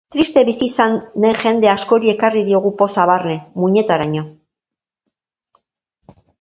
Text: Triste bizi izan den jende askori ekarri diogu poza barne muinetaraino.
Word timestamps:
Triste 0.13 0.43
bizi 0.45 0.61
izan 0.67 0.95
den 1.25 1.37
jende 1.41 1.69
askori 1.73 2.11
ekarri 2.15 2.43
diogu 2.49 2.73
poza 2.81 3.07
barne 3.13 3.37
muinetaraino. 3.67 4.27